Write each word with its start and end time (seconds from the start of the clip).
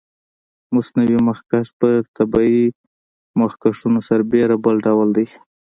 مصنوعي 0.75 1.17
مخکش 1.29 1.67
پر 1.79 1.99
طبیعي 2.17 2.65
مخکشونو 3.41 3.99
سربېره 4.09 4.55
بل 4.63 4.75
ډول 4.85 5.09
دی. 5.15 5.27